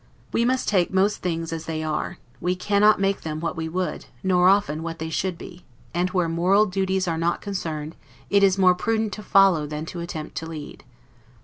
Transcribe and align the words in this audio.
We 0.31 0.45
must 0.45 0.67
take 0.67 0.91
most 0.91 1.17
things 1.17 1.53
as 1.53 1.67
they 1.67 1.83
are, 1.83 2.17
we 2.39 2.55
cannot 2.55 2.99
make 2.99 3.21
them 3.21 3.39
what 3.39 3.55
we 3.55 3.69
would, 3.69 4.07
nor 4.23 4.47
often 4.49 4.81
what 4.81 4.97
they 4.97 5.11
should 5.11 5.37
be; 5.37 5.63
and 5.93 6.09
where 6.09 6.27
moral 6.27 6.65
duties 6.65 7.07
are 7.07 7.19
not 7.19 7.39
concerned, 7.39 7.95
it 8.27 8.41
is 8.41 8.57
more 8.57 8.73
prudent 8.73 9.13
to 9.13 9.21
follow 9.21 9.67
than 9.67 9.85
to 9.85 9.99
attempt 9.99 10.33
to 10.37 10.47
lead. 10.47 10.83